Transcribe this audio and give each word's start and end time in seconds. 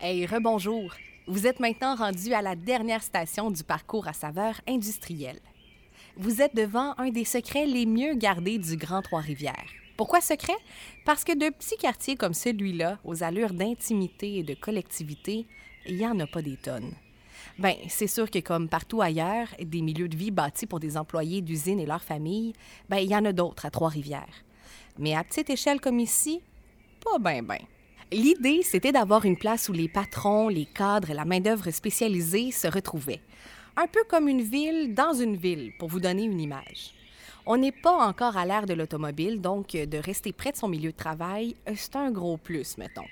Hey, 0.00 0.26
rebonjour. 0.26 0.94
Vous 1.26 1.48
êtes 1.48 1.58
maintenant 1.58 1.96
rendu 1.96 2.32
à 2.32 2.40
la 2.40 2.54
dernière 2.54 3.02
station 3.02 3.50
du 3.50 3.64
parcours 3.64 4.06
à 4.06 4.12
saveur 4.12 4.60
industrielle. 4.68 5.40
Vous 6.16 6.40
êtes 6.40 6.54
devant 6.54 6.94
un 6.98 7.10
des 7.10 7.24
secrets 7.24 7.66
les 7.66 7.84
mieux 7.84 8.14
gardés 8.14 8.58
du 8.58 8.76
Grand 8.76 9.02
Trois-Rivières. 9.02 9.66
Pourquoi 9.96 10.20
secret? 10.20 10.54
Parce 11.04 11.24
que 11.24 11.32
de 11.32 11.52
petits 11.52 11.76
quartiers 11.76 12.14
comme 12.14 12.32
celui-là, 12.32 13.00
aux 13.02 13.24
allures 13.24 13.52
d'intimité 13.52 14.38
et 14.38 14.44
de 14.44 14.54
collectivité, 14.54 15.46
il 15.84 15.96
n'y 15.96 16.06
en 16.06 16.20
a 16.20 16.28
pas 16.28 16.42
des 16.42 16.56
tonnes. 16.58 16.94
Bien, 17.58 17.74
c'est 17.88 18.06
sûr 18.06 18.30
que 18.30 18.38
comme 18.38 18.68
partout 18.68 19.02
ailleurs, 19.02 19.48
des 19.60 19.82
milieux 19.82 20.08
de 20.08 20.16
vie 20.16 20.30
bâtis 20.30 20.66
pour 20.66 20.78
des 20.78 20.96
employés 20.96 21.42
d'usines 21.42 21.80
et 21.80 21.86
leurs 21.86 22.04
familles, 22.04 22.52
ben 22.88 22.98
il 22.98 23.10
y 23.10 23.16
en 23.16 23.24
a 23.24 23.32
d'autres 23.32 23.66
à 23.66 23.70
Trois-Rivières. 23.72 24.44
Mais 24.96 25.16
à 25.16 25.24
petite 25.24 25.50
échelle 25.50 25.80
comme 25.80 25.98
ici, 25.98 26.40
pas 27.02 27.18
ben 27.18 27.44
ben. 27.44 27.58
L'idée, 28.10 28.62
c'était 28.62 28.92
d'avoir 28.92 29.26
une 29.26 29.36
place 29.36 29.68
où 29.68 29.74
les 29.74 29.88
patrons, 29.88 30.48
les 30.48 30.64
cadres 30.64 31.10
et 31.10 31.14
la 31.14 31.26
main-d'œuvre 31.26 31.70
spécialisée 31.70 32.52
se 32.52 32.66
retrouvaient. 32.66 33.20
Un 33.76 33.86
peu 33.86 34.02
comme 34.08 34.28
une 34.28 34.40
ville 34.40 34.94
dans 34.94 35.12
une 35.12 35.36
ville, 35.36 35.72
pour 35.78 35.90
vous 35.90 36.00
donner 36.00 36.22
une 36.22 36.40
image. 36.40 36.94
On 37.44 37.58
n'est 37.58 37.70
pas 37.72 38.06
encore 38.06 38.38
à 38.38 38.46
l'ère 38.46 38.64
de 38.64 38.72
l'automobile, 38.72 39.42
donc 39.42 39.72
de 39.72 39.98
rester 39.98 40.32
près 40.32 40.52
de 40.52 40.56
son 40.56 40.68
milieu 40.68 40.90
de 40.90 40.96
travail, 40.96 41.54
c'est 41.76 41.96
un 41.96 42.10
gros 42.10 42.38
plus, 42.38 42.78
mettons. 42.78 43.04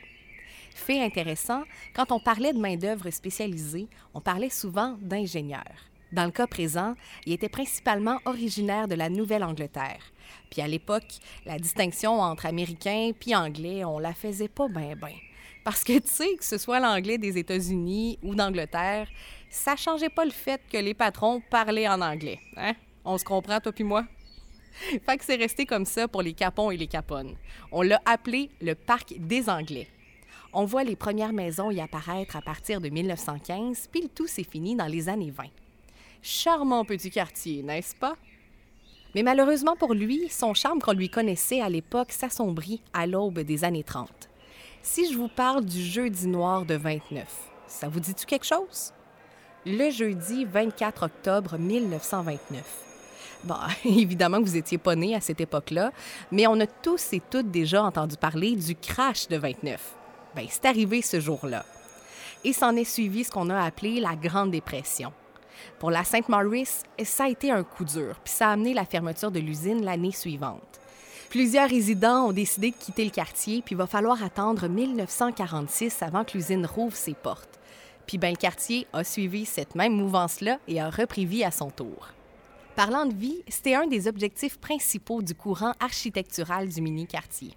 Fait 0.75 1.03
intéressant, 1.03 1.63
quand 1.95 2.11
on 2.11 2.19
parlait 2.19 2.55
de 2.55 2.59
main-d'œuvre 2.59 3.11
spécialisée, 3.11 3.89
on 4.15 4.23
parlait 4.23 4.51
souvent 4.51 4.97
d'ingénieurs. 5.03 5.91
Dans 6.13 6.25
le 6.25 6.31
cas 6.31 6.47
présent, 6.47 6.95
il 7.25 7.33
était 7.33 7.49
principalement 7.49 8.19
originaire 8.25 8.87
de 8.87 8.95
la 8.95 9.09
Nouvelle-Angleterre. 9.09 10.01
Puis 10.51 10.63
à 10.63 10.69
l'époque, 10.69 11.19
la 11.45 11.59
distinction 11.59 12.21
entre 12.21 12.47
Américains 12.47 13.11
puis 13.19 13.35
Anglais, 13.35 13.85
on 13.85 13.99
la 13.99 14.15
faisait 14.15 14.49
pas 14.49 14.69
bien 14.69 14.95
bien. 14.95 15.17
Parce 15.65 15.83
que 15.83 15.99
tu 15.99 16.09
sais, 16.09 16.37
que 16.37 16.45
ce 16.45 16.59
soit 16.59 16.79
l'anglais 16.79 17.19
des 17.19 17.39
États-Unis 17.39 18.21
ou 18.23 18.37
d'Angleterre, 18.37 19.09
ça 19.51 19.75
changeait 19.75 20.09
pas 20.09 20.25
le 20.25 20.31
fait 20.31 20.61
que 20.71 20.79
les 20.79 20.95
patrons 20.95 21.43
parlaient 21.51 21.89
en 21.89 22.01
anglais. 22.01 22.39
Hein? 22.57 22.75
On 23.05 23.19
se 23.19 23.25
comprend, 23.25 23.59
toi 23.59 23.73
puis 23.73 23.83
moi? 23.83 24.05
fait 25.05 25.17
que 25.17 25.25
c'est 25.25 25.35
resté 25.35 25.67
comme 25.67 25.85
ça 25.85 26.07
pour 26.07 26.23
les 26.23 26.35
capons 26.35 26.71
et 26.71 26.77
les 26.77 26.87
caponnes. 26.87 27.35
On 27.73 27.83
l'a 27.83 28.01
appelé 28.05 28.51
le 28.61 28.77
Parc 28.77 29.15
des 29.19 29.49
Anglais. 29.49 29.89
On 30.53 30.65
voit 30.65 30.85
les 30.85 30.97
premières 30.97 31.33
maisons 31.33 31.73
y 31.73 31.81
apparaître 31.81 32.37
à 32.37 32.43
partir 32.43 32.81
de 32.81 32.89
1915, 32.89 33.89
puis 33.91 34.09
tout 34.15 34.29
s'est 34.29 34.45
fini 34.45 34.77
dans 34.77 34.87
les 34.87 35.09
années 35.09 35.33
20. 35.33 35.47
Charmant 36.29 36.85
petit 36.85 37.11
quartier, 37.11 37.63
n'est-ce 37.63 37.95
pas? 37.95 38.17
Mais 39.15 39.23
malheureusement 39.23 39.77
pour 39.77 39.95
lui, 39.95 40.29
son 40.29 40.55
charme 40.55 40.81
qu'on 40.81 40.93
lui 40.93 41.09
connaissait 41.09 41.61
à 41.61 41.69
l'époque 41.69 42.11
s'assombrit 42.11 42.83
à 42.93 43.07
l'aube 43.07 43.39
des 43.39 43.63
années 43.63 43.85
30. 43.85 44.11
Si 44.83 45.13
je 45.13 45.17
vous 45.17 45.29
parle 45.29 45.65
du 45.65 45.81
jeudi 45.81 46.27
noir 46.27 46.65
de 46.65 46.75
29, 46.75 47.25
ça 47.69 47.87
vous 47.87 48.01
dit-tu 48.01 48.27
quelque 48.27 48.45
chose? 48.45 48.93
Le 49.67 49.89
jeudi 49.91 50.45
24 50.45 51.05
octobre 51.05 51.59
1929. 51.59 52.65
Bon, 53.45 53.55
évidemment 53.85 54.41
que 54.41 54.49
vous 54.49 54.57
étiez 54.57 54.79
pas 54.79 54.97
né 54.97 55.15
à 55.15 55.21
cette 55.21 55.41
époque-là, 55.41 55.93
mais 56.33 56.49
on 56.49 56.59
a 56.59 56.67
tous 56.67 57.13
et 57.13 57.23
toutes 57.31 57.53
déjà 57.53 57.85
entendu 57.85 58.17
parler 58.17 58.57
du 58.57 58.75
crash 58.75 59.29
de 59.29 59.37
29. 59.37 59.95
Bien, 60.35 60.47
c'est 60.51 60.65
arrivé 60.65 61.03
ce 61.03 61.21
jour-là. 61.21 61.65
Et 62.43 62.53
s'en 62.53 62.75
est 62.75 62.83
suivi 62.83 63.23
ce 63.23 63.31
qu'on 63.31 63.49
a 63.49 63.63
appelé 63.63 64.01
la 64.01 64.17
Grande 64.17 64.51
Dépression. 64.51 65.13
Pour 65.79 65.91
la 65.91 66.05
Sainte 66.05 66.29
Maurice, 66.29 66.83
ça 67.05 67.25
a 67.25 67.29
été 67.29 67.51
un 67.51 67.63
coup 67.63 67.85
dur, 67.85 68.17
puis 68.23 68.33
ça 68.33 68.49
a 68.49 68.53
amené 68.53 68.75
la 68.75 68.85
fermeture 68.85 69.31
de 69.31 69.41
l'usine 69.41 69.85
l'année 69.85 70.13
suivante. 70.13 70.81
Plusieurs 71.29 71.69
résidents 71.69 72.29
ont 72.29 72.33
décidé 72.33 72.71
de 72.71 72.77
quitter 72.77 73.05
le 73.05 73.11
quartier, 73.11 73.61
puis 73.61 73.75
il 73.75 73.79
va 73.79 73.87
falloir 73.87 74.23
attendre 74.23 74.69
1946 74.69 76.03
avant 76.03 76.25
que 76.25 76.37
l'usine 76.37 76.65
rouvre 76.65 76.97
ses 76.97 77.15
portes. 77.15 77.59
Puis 78.07 78.19
ben, 78.19 78.31
le 78.31 78.37
quartier 78.37 78.87
a 78.93 79.03
suivi 79.03 79.45
cette 79.45 79.75
même 79.75 79.93
mouvance-là 79.93 80.59
et 80.69 80.81
a 80.81 80.89
repris 80.89 81.27
vie 81.27 81.45
à 81.45 81.51
son 81.51 81.71
tour. 81.71 82.09
Parlant 82.77 83.07
de 83.07 83.15
vie, 83.15 83.43
c'était 83.49 83.75
un 83.75 83.87
des 83.87 84.07
objectifs 84.07 84.59
principaux 84.59 85.23
du 85.23 85.35
courant 85.35 85.73
architectural 85.81 86.69
du 86.69 86.81
mini-quartier. 86.81 87.55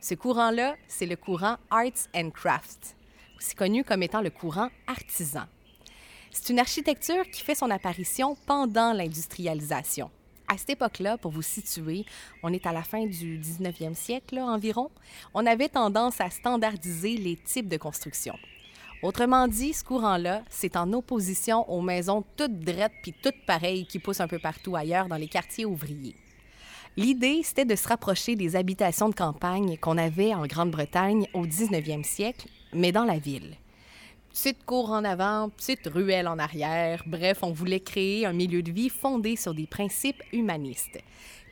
Ce 0.00 0.14
courant-là, 0.14 0.76
c'est 0.86 1.06
le 1.06 1.16
courant 1.16 1.56
Arts 1.70 2.06
and 2.14 2.30
Crafts, 2.30 2.94
aussi 3.36 3.54
connu 3.54 3.82
comme 3.82 4.02
étant 4.02 4.20
le 4.20 4.30
courant 4.30 4.68
artisan. 4.86 5.46
C'est 6.32 6.50
une 6.50 6.58
architecture 6.58 7.28
qui 7.30 7.42
fait 7.42 7.54
son 7.54 7.70
apparition 7.70 8.36
pendant 8.46 8.92
l'industrialisation. 8.92 10.10
À 10.50 10.56
cette 10.56 10.70
époque-là, 10.70 11.18
pour 11.18 11.30
vous 11.30 11.42
situer, 11.42 12.06
on 12.42 12.52
est 12.52 12.66
à 12.66 12.72
la 12.72 12.82
fin 12.82 13.04
du 13.04 13.38
19e 13.38 13.94
siècle 13.94 14.38
environ, 14.38 14.90
on 15.34 15.44
avait 15.44 15.68
tendance 15.68 16.20
à 16.20 16.30
standardiser 16.30 17.16
les 17.16 17.36
types 17.36 17.68
de 17.68 17.76
construction. 17.76 18.34
Autrement 19.02 19.46
dit, 19.46 19.74
ce 19.74 19.84
courant-là, 19.84 20.42
c'est 20.48 20.76
en 20.76 20.92
opposition 20.92 21.70
aux 21.70 21.82
maisons 21.82 22.24
toutes 22.36 22.58
drettes 22.60 22.94
puis 23.02 23.14
toutes 23.22 23.46
pareilles 23.46 23.86
qui 23.86 23.98
poussent 23.98 24.20
un 24.20 24.26
peu 24.26 24.38
partout 24.38 24.74
ailleurs 24.74 25.06
dans 25.06 25.16
les 25.16 25.28
quartiers 25.28 25.66
ouvriers. 25.66 26.16
L'idée, 26.96 27.42
c'était 27.44 27.64
de 27.64 27.76
se 27.76 27.86
rapprocher 27.86 28.34
des 28.34 28.56
habitations 28.56 29.08
de 29.08 29.14
campagne 29.14 29.76
qu'on 29.76 29.98
avait 29.98 30.34
en 30.34 30.46
Grande-Bretagne 30.46 31.28
au 31.32 31.46
19e 31.46 32.02
siècle, 32.02 32.48
mais 32.72 32.90
dans 32.90 33.04
la 33.04 33.18
ville. 33.18 33.54
Petite 34.30 34.64
cour 34.64 34.90
en 34.90 35.04
avant, 35.04 35.48
petite 35.48 35.86
ruelle 35.86 36.28
en 36.28 36.38
arrière, 36.38 37.02
bref, 37.06 37.38
on 37.42 37.50
voulait 37.50 37.80
créer 37.80 38.26
un 38.26 38.32
milieu 38.32 38.62
de 38.62 38.70
vie 38.70 38.88
fondé 38.88 39.36
sur 39.36 39.54
des 39.54 39.66
principes 39.66 40.22
humanistes. 40.32 40.98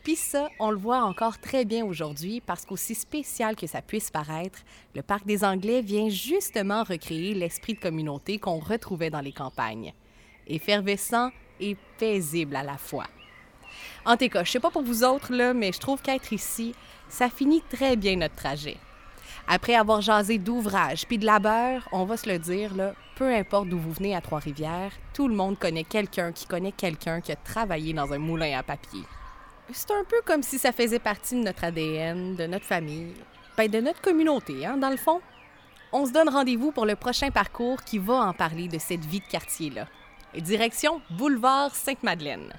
Puis 0.04 0.14
ça, 0.14 0.48
on 0.60 0.70
le 0.70 0.76
voit 0.76 1.02
encore 1.02 1.38
très 1.40 1.64
bien 1.64 1.84
aujourd'hui 1.84 2.40
parce 2.40 2.64
qu'aussi 2.64 2.94
spécial 2.94 3.56
que 3.56 3.66
ça 3.66 3.82
puisse 3.82 4.10
paraître, 4.10 4.60
le 4.94 5.02
Parc 5.02 5.26
des 5.26 5.42
Anglais 5.42 5.80
vient 5.80 6.08
justement 6.08 6.84
recréer 6.84 7.34
l'esprit 7.34 7.74
de 7.74 7.80
communauté 7.80 8.38
qu'on 8.38 8.60
retrouvait 8.60 9.10
dans 9.10 9.20
les 9.20 9.32
campagnes. 9.32 9.92
Effervescent 10.46 11.30
et 11.58 11.76
paisible 11.98 12.54
à 12.54 12.62
la 12.62 12.78
fois. 12.78 13.06
En 14.04 14.16
tout 14.16 14.28
cas, 14.28 14.44
je 14.44 14.52
sais 14.52 14.60
pas 14.60 14.70
pour 14.70 14.82
vous 14.82 15.02
autres, 15.02 15.32
là, 15.32 15.54
mais 15.54 15.72
je 15.72 15.80
trouve 15.80 16.00
qu'être 16.00 16.32
ici, 16.32 16.72
ça 17.08 17.28
finit 17.28 17.62
très 17.68 17.96
bien 17.96 18.14
notre 18.14 18.36
trajet. 18.36 18.76
Après 19.48 19.76
avoir 19.76 20.00
jasé 20.00 20.38
d'ouvrage 20.38 21.06
puis 21.06 21.18
de 21.18 21.26
labeur, 21.26 21.88
on 21.92 22.04
va 22.04 22.16
se 22.16 22.28
le 22.28 22.38
dire, 22.38 22.72
peu 23.14 23.32
importe 23.32 23.68
d'où 23.68 23.78
vous 23.78 23.92
venez 23.92 24.16
à 24.16 24.20
Trois-Rivières, 24.20 24.90
tout 25.14 25.28
le 25.28 25.34
monde 25.34 25.56
connaît 25.56 25.84
quelqu'un 25.84 26.32
qui 26.32 26.46
connaît 26.46 26.72
quelqu'un 26.72 27.20
qui 27.20 27.30
a 27.30 27.36
travaillé 27.36 27.92
dans 27.92 28.12
un 28.12 28.18
moulin 28.18 28.58
à 28.58 28.64
papier. 28.64 29.02
C'est 29.72 29.92
un 29.92 30.04
peu 30.08 30.16
comme 30.24 30.42
si 30.42 30.58
ça 30.58 30.72
faisait 30.72 30.98
partie 30.98 31.36
de 31.36 31.44
notre 31.44 31.62
ADN, 31.62 32.34
de 32.34 32.46
notre 32.46 32.64
famille, 32.64 33.14
ben 33.56 33.70
de 33.70 33.80
notre 33.80 34.00
communauté, 34.00 34.66
hein, 34.66 34.76
dans 34.76 34.90
le 34.90 34.96
fond. 34.96 35.20
On 35.92 36.06
se 36.06 36.12
donne 36.12 36.28
rendez-vous 36.28 36.72
pour 36.72 36.84
le 36.84 36.96
prochain 36.96 37.30
parcours 37.30 37.82
qui 37.84 37.98
va 37.98 38.14
en 38.14 38.32
parler 38.32 38.66
de 38.66 38.78
cette 38.78 39.04
vie 39.04 39.20
de 39.20 39.26
quartier-là. 39.26 39.86
Direction 40.34 41.00
Boulevard 41.10 41.74
Sainte-Madeleine. 41.74 42.52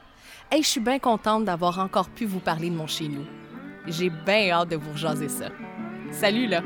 Hey, 0.49 0.63
je 0.63 0.69
suis 0.69 0.79
bien 0.79 0.99
contente 0.99 1.43
d'avoir 1.43 1.79
encore 1.79 2.09
pu 2.09 2.25
vous 2.25 2.39
parler 2.39 2.69
de 2.69 2.75
mon 2.75 2.87
chez 2.87 3.09
nous. 3.09 3.25
J'ai 3.85 4.09
bien 4.09 4.51
hâte 4.51 4.69
de 4.69 4.77
vous 4.77 4.93
rejaser 4.93 5.29
ça. 5.29 5.49
Salut 6.11 6.47
là! 6.47 6.61